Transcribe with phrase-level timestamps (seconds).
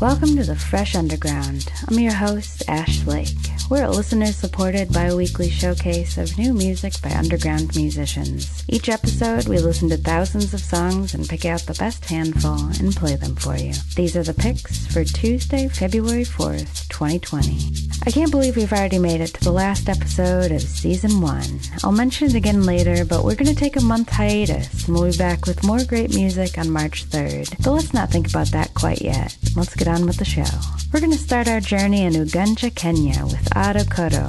[0.00, 1.72] Welcome to the Fresh Underground.
[1.88, 3.34] I'm your host, Ash Lake.
[3.68, 8.62] We're a listener supported bi weekly showcase of new music by underground musicians.
[8.68, 12.94] Each episode, we listen to thousands of songs and pick out the best handful and
[12.94, 13.72] play them for you.
[13.96, 17.88] These are the picks for Tuesday, February 4th, 2020.
[18.06, 21.60] I can't believe we've already made it to the last episode of season one.
[21.84, 25.10] I'll mention it again later, but we're going to take a month hiatus and we'll
[25.10, 27.62] be back with more great music on March 3rd.
[27.62, 29.36] But let's not think about that quite yet.
[29.56, 30.44] Let's get on with the show.
[30.92, 34.28] We're going to start our journey in Uganda, Kenya with Ado Kodo.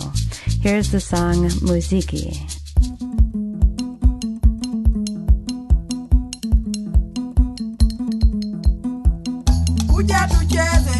[0.61, 2.37] Here's the song Muziki.
[9.87, 10.99] Kuja tucheze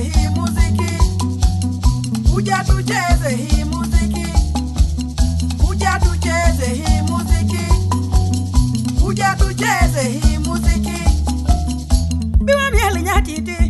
[7.10, 7.66] muziki,
[9.02, 11.02] kuja tucheze hii muziki.
[12.44, 13.69] Biwa mieli nyatiti,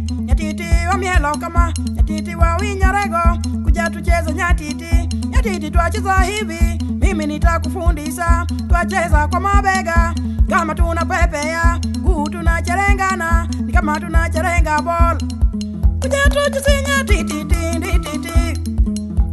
[0.90, 8.46] nyatiti wa mielo kama, nyatiti wawinyarego kuja tucheze nyatiti, nyatiti twacheza hivi, mimi nitakufundisa.
[8.70, 10.14] Twacheza kwa mabega,
[10.50, 15.18] kama tunapepea, guu tunacherengana, ni kama tunacherenga bol
[16.02, 18.60] Kuja tucheze nyatiti, titi, titi,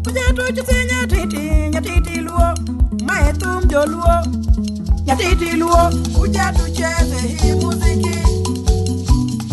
[0.05, 2.55] kuja tucheze nyatiti, nyatiti luo,
[3.67, 4.27] joluo,
[5.07, 8.06] nyatiti luo, kuja tucheze hii muziki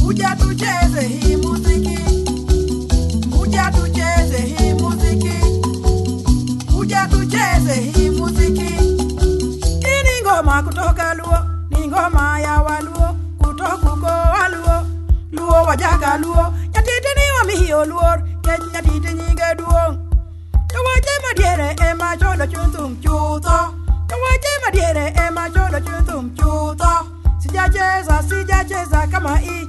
[0.06, 2.00] kuja tucheze hii muziki,
[3.38, 5.34] kuja tucheze hii muziki,
[11.14, 11.38] Luo,
[11.70, 11.88] ni
[14.32, 14.86] Waluo,
[15.32, 15.64] Luo.
[15.68, 17.44] Wajaka Luo, nyatiti ni wa
[17.86, 18.22] Luor,
[18.74, 19.98] nyatiti nyinge duong.
[20.68, 23.74] Kawache madiere ema chodo chuntum chutho,
[24.08, 27.08] kawache madiere ema chodo chuntum chutho.
[27.40, 29.68] Sijacheza, sijacheza kama hii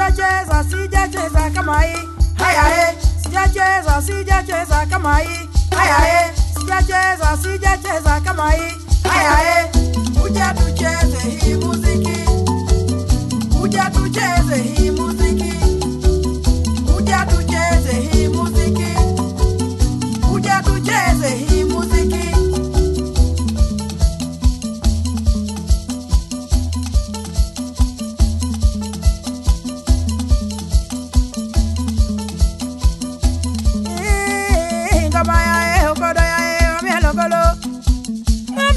[0.00, 2.08] sijacheza sijacheza kama hii.
[2.34, 5.48] Haya eh, sijacheza sijacheza kama hii.
[5.76, 8.74] Haya eh, sijacheza sijacheza kama hii.
[9.08, 9.66] Haya eh,
[10.22, 12.20] kuja tucheze hii muziki,
[13.60, 15.54] kuja tucheze hii muziki,
[16.94, 18.94] kuja tucheze hii muziki,
[20.30, 21.49] kuja tucheze hii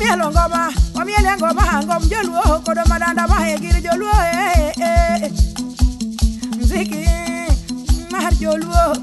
[0.03, 5.31] mielo ngoma wamiele ngoma ngom joluo kodo madanda bahe joluo eh, eh, eh.
[6.57, 7.05] mziki
[8.11, 8.97] mar joluo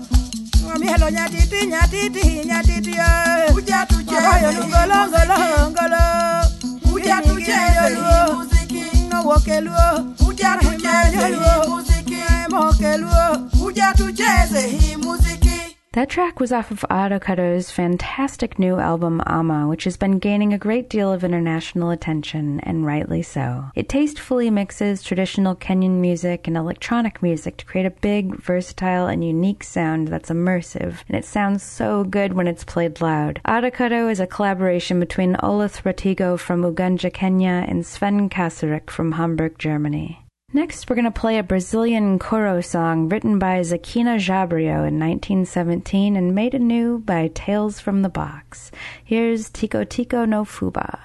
[0.69, 3.55] wamielo nyatiti nyatiti nyatiti eh.
[3.57, 4.17] uja tuje
[4.69, 5.37] ngolo ngolo
[5.71, 6.03] ngolo
[6.95, 7.57] uja tuje
[8.37, 8.85] muziki.
[9.09, 9.61] ngowuok e
[14.97, 15.40] muziki.
[15.95, 20.59] That track was off of Kodo's fantastic new album Ama, which has been gaining a
[20.59, 23.65] great deal of international attention, and rightly so.
[23.75, 29.25] It tastefully mixes traditional Kenyan music and electronic music to create a big, versatile, and
[29.25, 33.41] unique sound that's immersive, and it sounds so good when it's played loud.
[33.45, 39.59] Kodo is a collaboration between Olith Ratego from Uganda, Kenya, and Sven Kacirek from Hamburg,
[39.59, 40.20] Germany.
[40.53, 44.99] Next, we're going to play a Brazilian choro song written by Zequinha de Abreu in
[44.99, 48.73] 1917 and made anew by Tales from the Box.
[49.05, 50.99] Here's Tico Tico no Fuba.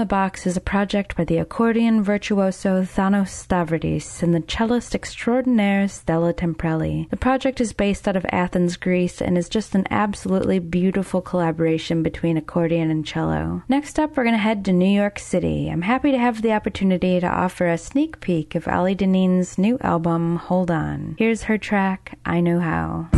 [0.00, 5.88] The Box is a project by the accordion virtuoso Thanos Stavridis and the cellist extraordinaire
[5.88, 7.10] Stella Temprelli.
[7.10, 12.02] The project is based out of Athens, Greece, and is just an absolutely beautiful collaboration
[12.02, 13.62] between accordion and cello.
[13.68, 15.68] Next up, we're going to head to New York City.
[15.68, 19.76] I'm happy to have the opportunity to offer a sneak peek of Ali Dineen's new
[19.82, 21.14] album, Hold On.
[21.18, 23.10] Here's her track, I Know How.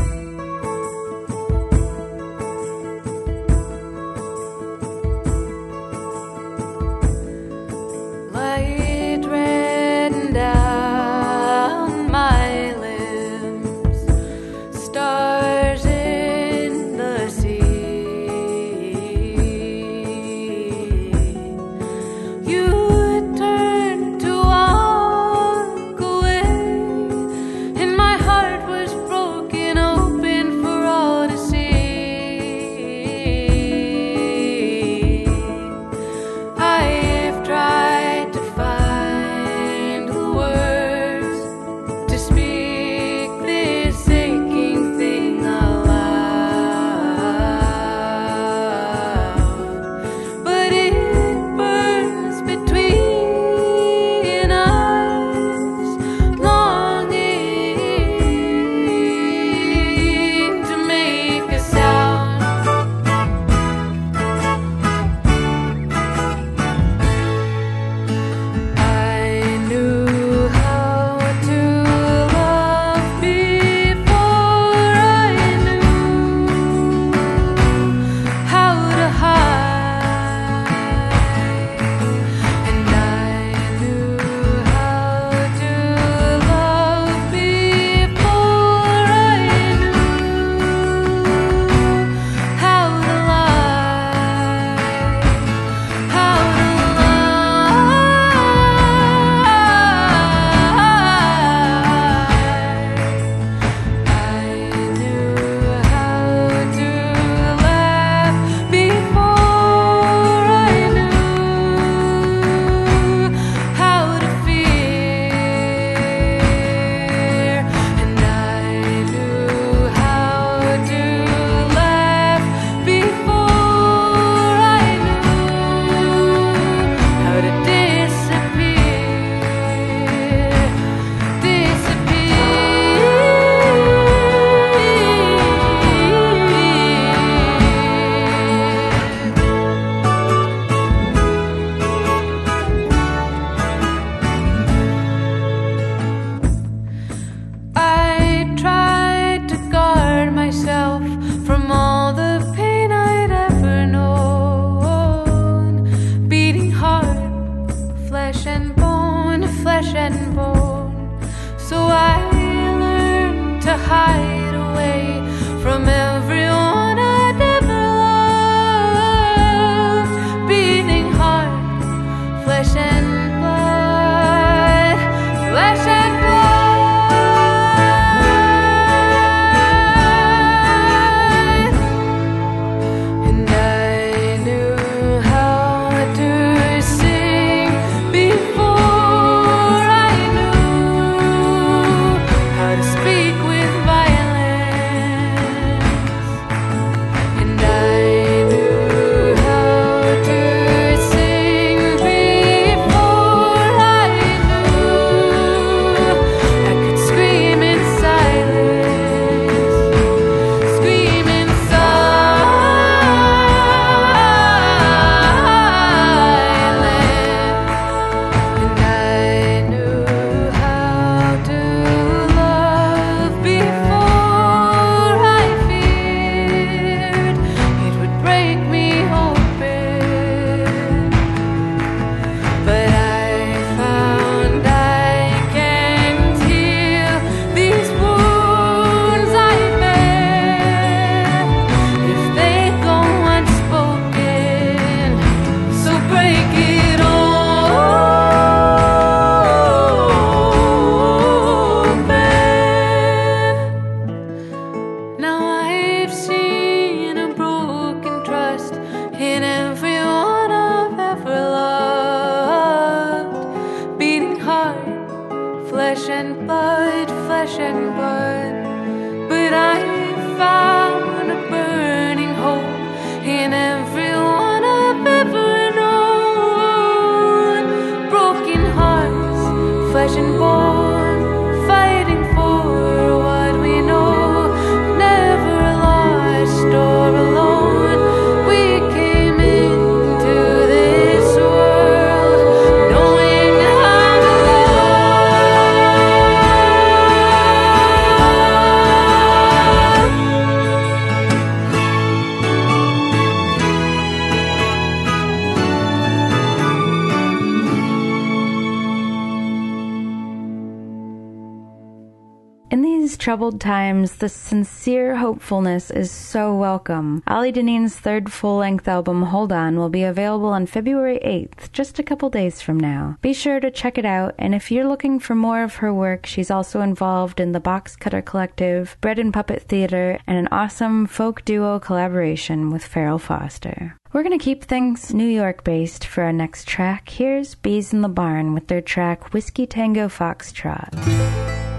[313.22, 317.22] Troubled times, the sincere hopefulness is so welcome.
[317.26, 322.00] Ali Dineen's third full length album, Hold On, will be available on February 8th, just
[322.00, 323.16] a couple days from now.
[323.22, 326.26] Be sure to check it out, and if you're looking for more of her work,
[326.26, 331.06] she's also involved in the Box Cutter Collective, Bread and Puppet Theater, and an awesome
[331.06, 333.96] folk duo collaboration with Farrell Foster.
[334.12, 337.08] We're going to keep things New York based for our next track.
[337.08, 341.71] Here's Bees in the Barn with their track Whiskey Tango Foxtrot.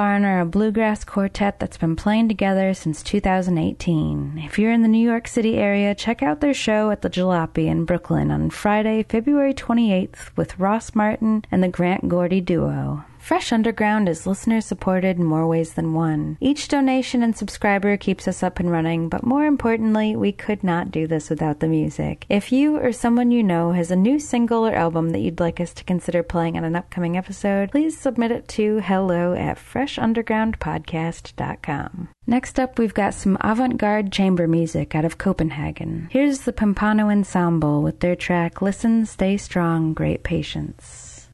[0.00, 4.40] Barn are a bluegrass quartet that's been playing together since 2018.
[4.46, 7.66] If you're in the New York City area, check out their show at the Jalopy
[7.66, 13.04] in Brooklyn on Friday, February 28th with Ross Martin and the Grant Gordy Duo.
[13.20, 16.36] Fresh Underground is listener supported in more ways than one.
[16.40, 20.90] Each donation and subscriber keeps us up and running, but more importantly, we could not
[20.90, 22.26] do this without the music.
[22.28, 25.60] If you or someone you know has a new single or album that you'd like
[25.60, 32.08] us to consider playing on an upcoming episode, please submit it to hello at freshundergroundpodcast.com.
[32.26, 36.08] Next up, we've got some avant garde chamber music out of Copenhagen.
[36.10, 41.28] Here's the Pimpano Ensemble with their track Listen, Stay Strong, Great Patience.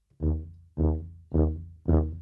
[1.89, 2.17] If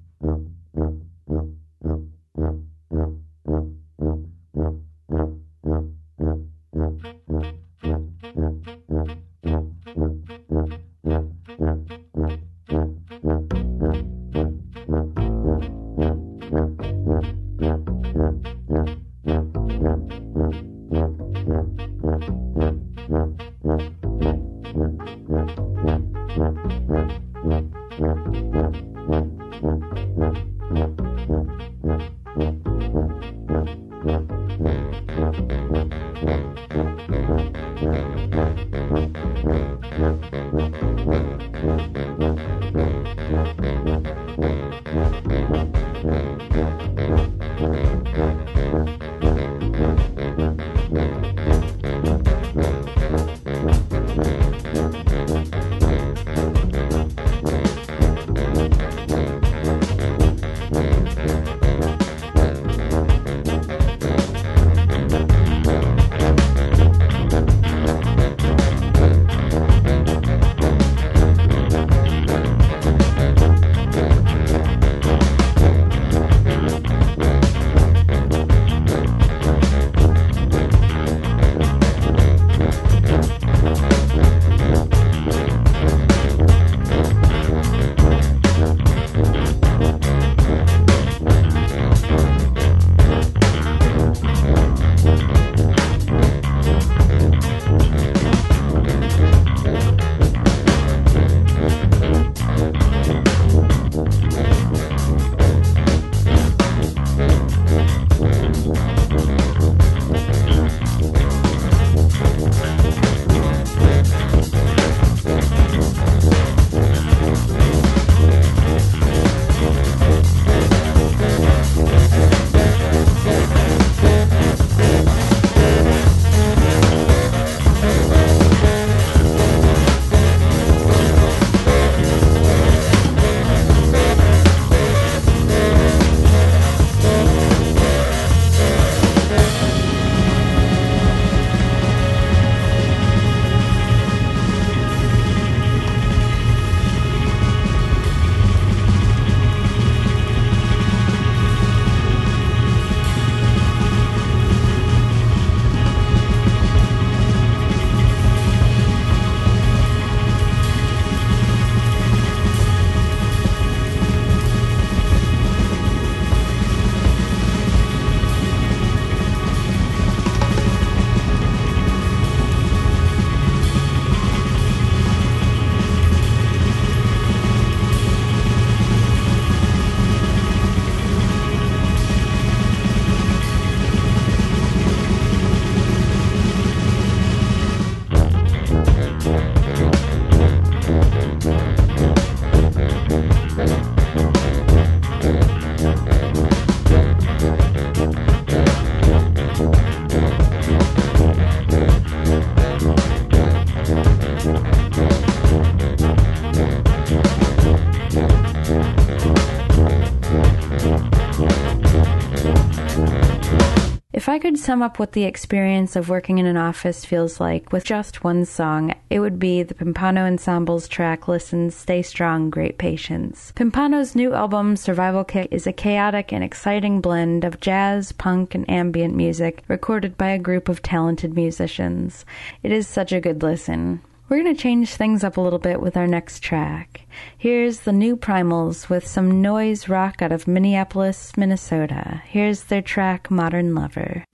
[214.34, 217.84] I could sum up what the experience of working in an office feels like with
[217.84, 223.52] just one song, it would be the Pimpano Ensemble's track Listen, Stay Strong, Great Patience.
[223.54, 228.68] Pimpano's new album, Survival Kit, is a chaotic and exciting blend of jazz, punk, and
[228.68, 232.24] ambient music recorded by a group of talented musicians.
[232.64, 234.00] It is such a good listen.
[234.34, 237.02] We're going to change things up a little bit with our next track.
[237.38, 242.20] Here's the new Primals with some noise rock out of Minneapolis, Minnesota.
[242.26, 244.24] Here's their track Modern Lover.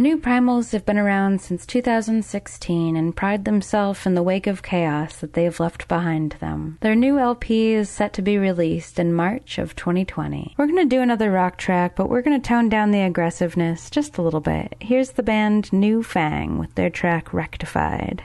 [0.00, 4.62] The new Primals have been around since 2016 and pride themselves in the wake of
[4.62, 6.78] chaos that they have left behind them.
[6.80, 10.54] Their new LP is set to be released in March of 2020.
[10.56, 13.90] We're going to do another rock track, but we're going to tone down the aggressiveness
[13.90, 14.74] just a little bit.
[14.80, 18.24] Here's the band New Fang with their track Rectified.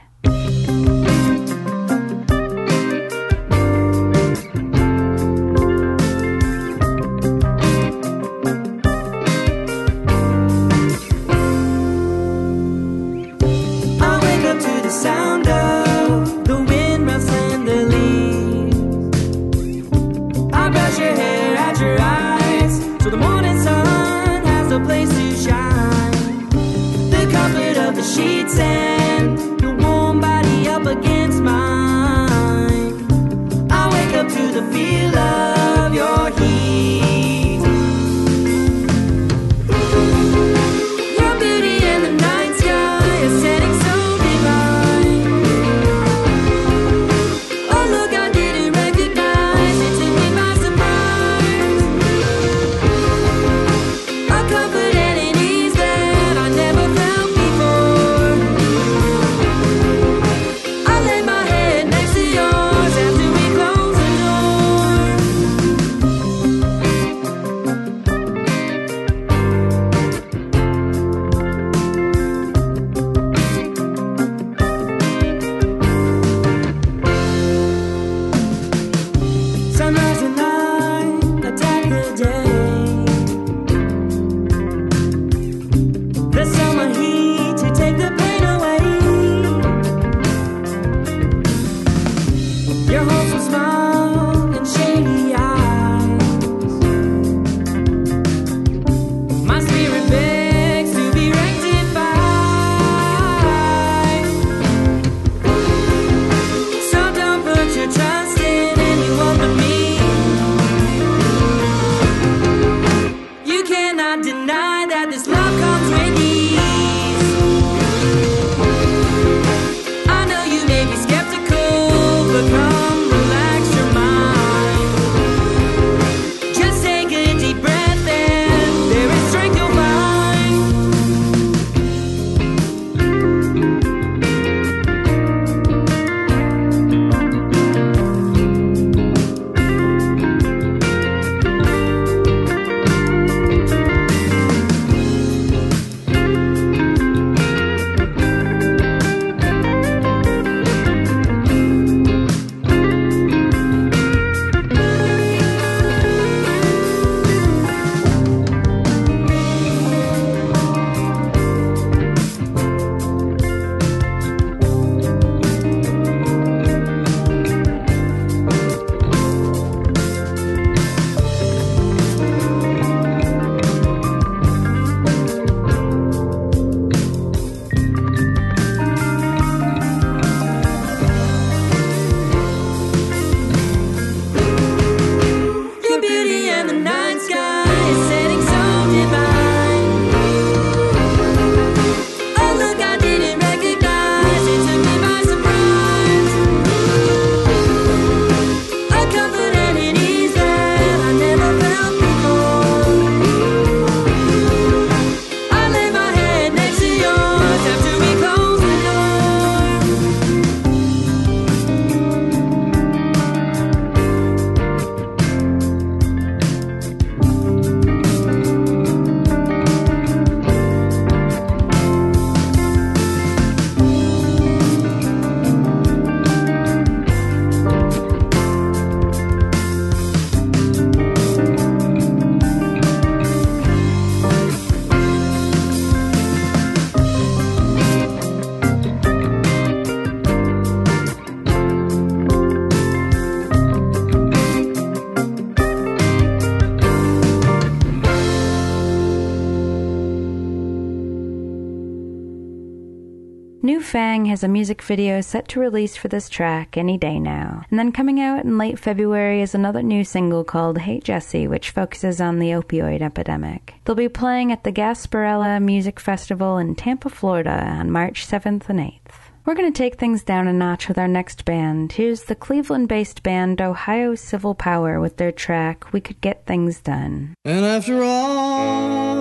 [254.36, 257.64] Has a music video set to release for this track any day now.
[257.70, 261.70] And then coming out in late February is another new single called Hey Jesse, which
[261.70, 263.76] focuses on the opioid epidemic.
[263.86, 268.82] They'll be playing at the Gasparilla Music Festival in Tampa, Florida on March 7th and
[268.82, 269.00] 8th.
[269.46, 271.94] We're going to take things down a notch with our next band.
[271.94, 276.82] Here's the Cleveland based band Ohio Civil Power with their track We Could Get Things
[276.82, 277.36] Done.
[277.46, 279.16] And after all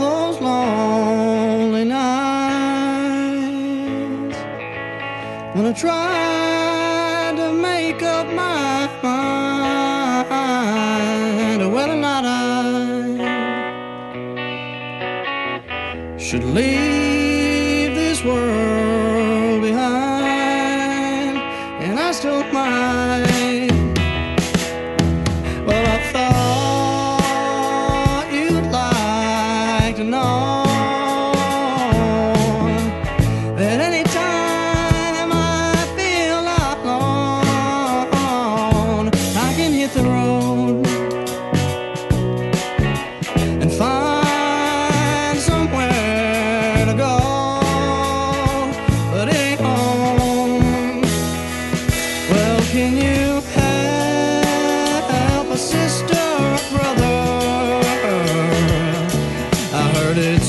[0.00, 0.87] those long
[5.58, 10.22] When I try to make up my mind
[11.74, 12.36] whether or not I
[16.16, 16.97] should leave.
[60.18, 60.47] but it's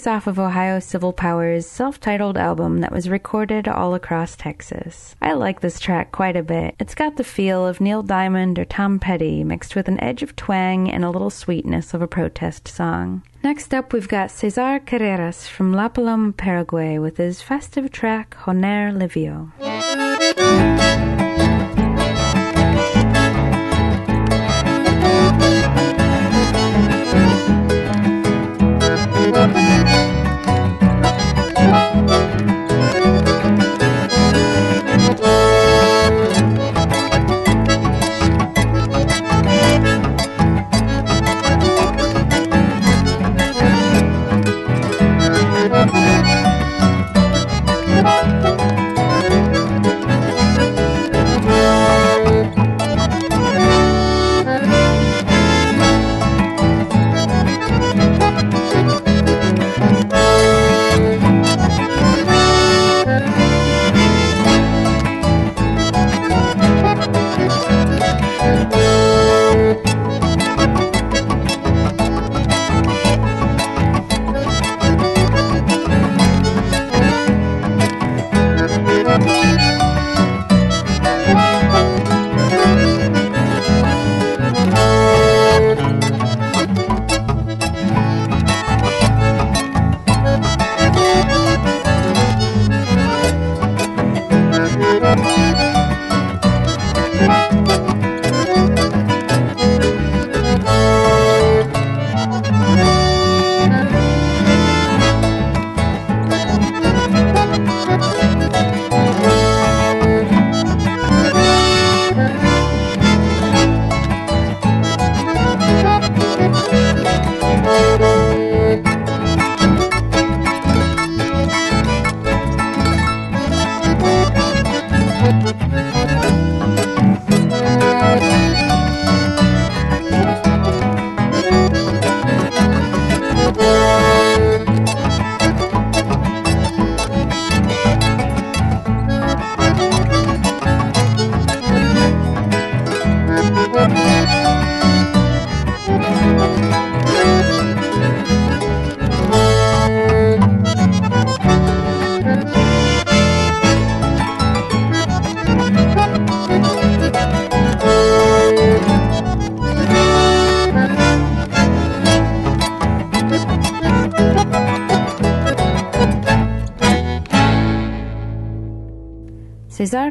[0.00, 5.14] is off of Ohio Civil Power's self titled album that was recorded all across Texas.
[5.20, 6.74] I like this track quite a bit.
[6.78, 10.34] It's got the feel of Neil Diamond or Tom Petty mixed with an edge of
[10.36, 13.22] twang and a little sweetness of a protest song.
[13.42, 18.92] Next up, we've got Cesar Carreras from La Paloma, Paraguay, with his festive track Honer
[18.92, 19.52] Livio.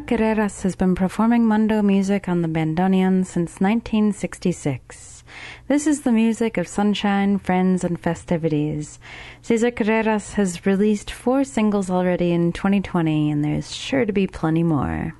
[0.09, 5.23] Carreras has been performing Mundo music on the bandoneon since 1966.
[5.67, 8.97] This is the music of sunshine, friends, and festivities.
[9.43, 14.63] Cesar Carreras has released four singles already in 2020, and there's sure to be plenty
[14.63, 15.13] more.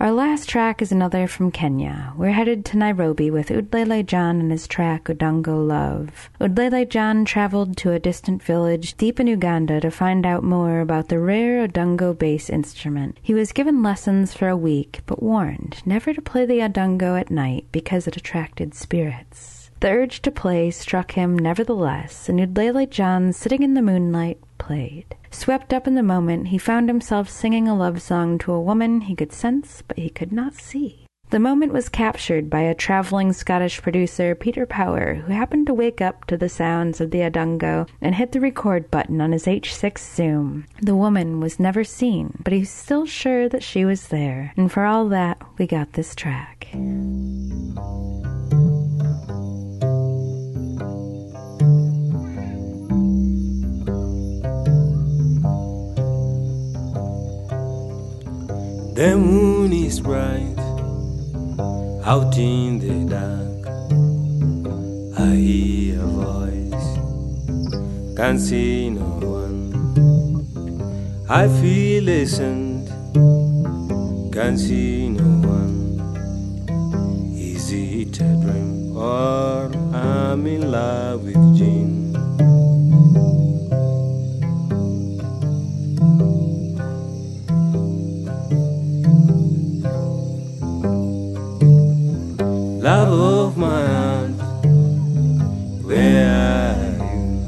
[0.00, 2.14] Our last track is another from Kenya.
[2.16, 6.30] We're headed to Nairobi with Udlele John and his track Udongo Love.
[6.40, 11.10] Udlele John traveled to a distant village deep in Uganda to find out more about
[11.10, 13.18] the rare Udongo bass instrument.
[13.20, 17.30] He was given lessons for a week, but warned never to play the Udongo at
[17.30, 19.70] night because it attracted spirits.
[19.80, 25.16] The urge to play struck him nevertheless, and Udlele John, sitting in the moonlight, played.
[25.32, 29.00] Swept up in the moment, he found himself singing a love song to a woman
[29.00, 31.06] he could sense but he could not see.
[31.30, 36.00] The moment was captured by a traveling Scottish producer, Peter Power, who happened to wake
[36.00, 39.98] up to the sounds of the Udongo and hit the record button on his H6
[39.98, 40.66] Zoom.
[40.82, 44.84] The woman was never seen, but he's still sure that she was there, and for
[44.84, 46.66] all that, we got this track.
[59.00, 60.58] The moon is bright
[62.04, 63.66] out in the dark.
[65.18, 66.88] I hear a voice,
[68.14, 69.08] can't see no
[69.40, 69.72] one.
[71.30, 72.90] I feel scent,
[74.34, 75.76] can't see no one.
[77.34, 82.12] Is it a dream or I'm in love with Jean?
[92.80, 94.30] Love of my heart,
[95.84, 96.30] where
[96.64, 97.44] are you?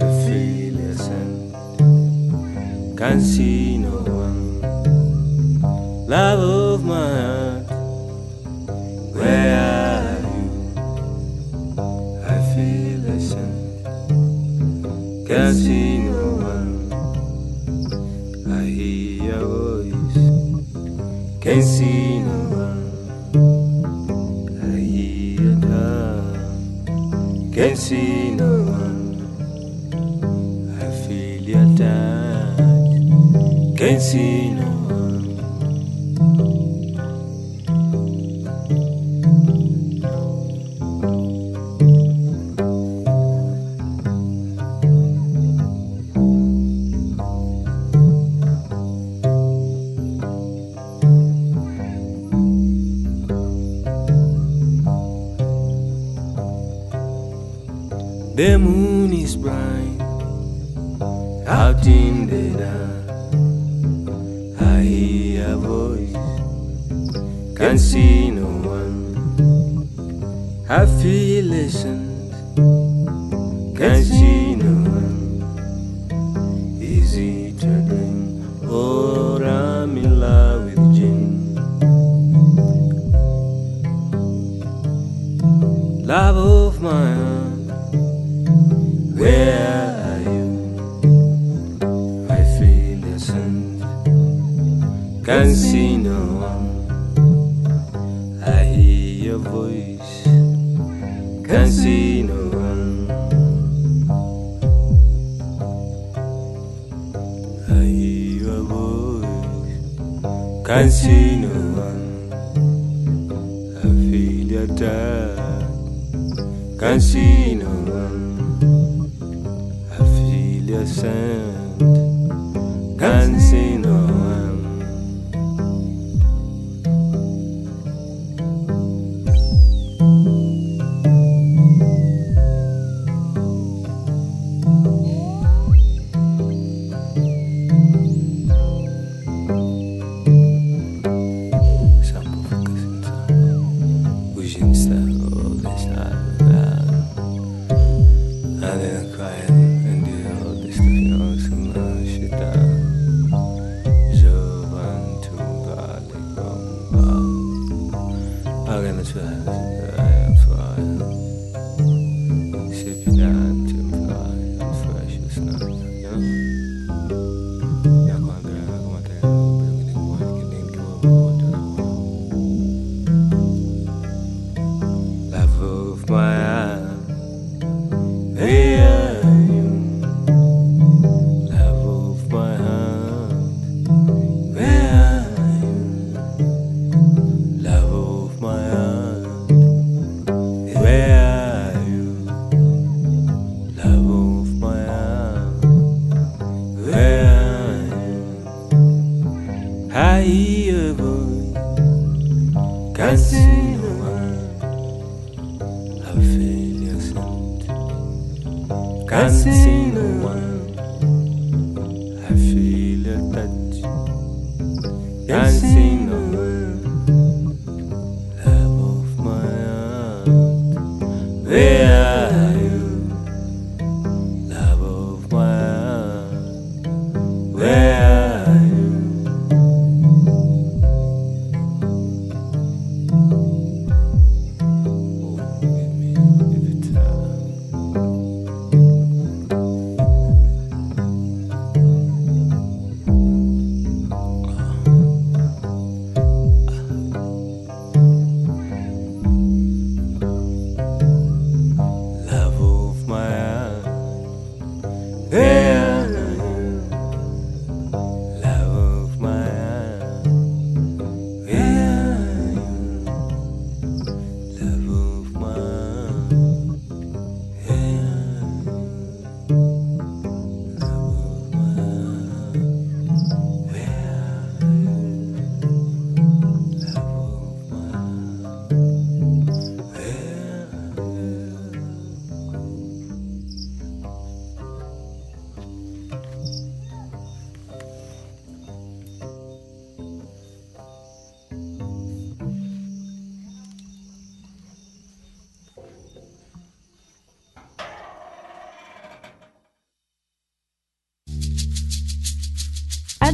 [0.00, 1.54] I feel a scent,
[2.96, 3.75] can't see
[77.46, 78.05] Is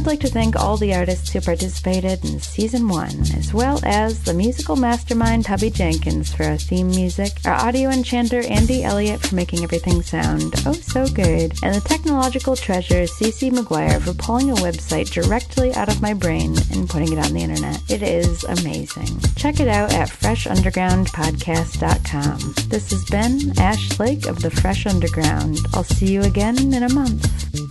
[0.03, 4.21] I'd like to thank all the artists who participated in season one, as well as
[4.21, 9.35] the musical mastermind Tubby Jenkins for our theme music, our audio enchanter Andy Elliott for
[9.35, 14.55] making everything sound oh so good, and the technological treasure CC McGuire for pulling a
[14.55, 17.79] website directly out of my brain and putting it on the internet.
[17.89, 19.21] It is amazing.
[19.37, 22.55] Check it out at freshundergroundpodcast.com.
[22.67, 25.59] This has been Ash Lake of the Fresh Underground.
[25.73, 27.62] I'll see you again in a month.